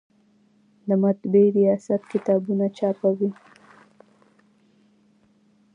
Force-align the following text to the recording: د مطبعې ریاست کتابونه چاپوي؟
د 0.87 0.89
مطبعې 1.03 1.47
ریاست 1.57 2.01
کتابونه 2.11 2.65
چاپوي؟ 2.77 3.31